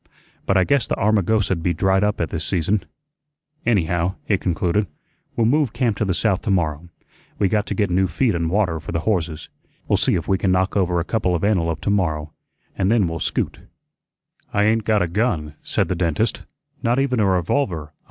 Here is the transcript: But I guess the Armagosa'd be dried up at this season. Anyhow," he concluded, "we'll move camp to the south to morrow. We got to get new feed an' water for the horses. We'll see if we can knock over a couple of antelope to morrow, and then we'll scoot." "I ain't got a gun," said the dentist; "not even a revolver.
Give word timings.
But 0.47 0.57
I 0.57 0.63
guess 0.63 0.87
the 0.87 0.95
Armagosa'd 0.95 1.61
be 1.61 1.75
dried 1.75 2.03
up 2.03 2.19
at 2.19 2.31
this 2.31 2.43
season. 2.43 2.85
Anyhow," 3.67 4.15
he 4.25 4.35
concluded, 4.35 4.87
"we'll 5.35 5.45
move 5.45 5.73
camp 5.73 5.95
to 5.97 6.05
the 6.05 6.15
south 6.15 6.41
to 6.41 6.49
morrow. 6.49 6.89
We 7.37 7.47
got 7.49 7.67
to 7.67 7.75
get 7.75 7.91
new 7.91 8.07
feed 8.07 8.33
an' 8.33 8.49
water 8.49 8.79
for 8.79 8.91
the 8.93 9.01
horses. 9.01 9.49
We'll 9.87 9.97
see 9.97 10.15
if 10.15 10.27
we 10.27 10.39
can 10.39 10.51
knock 10.51 10.75
over 10.75 10.99
a 10.99 11.03
couple 11.05 11.35
of 11.35 11.43
antelope 11.43 11.81
to 11.81 11.91
morrow, 11.91 12.33
and 12.75 12.91
then 12.91 13.07
we'll 13.07 13.19
scoot." 13.19 13.59
"I 14.51 14.63
ain't 14.63 14.85
got 14.85 15.03
a 15.03 15.07
gun," 15.07 15.53
said 15.61 15.87
the 15.87 15.93
dentist; 15.95 16.45
"not 16.81 16.97
even 16.97 17.19
a 17.19 17.27
revolver. 17.29 17.93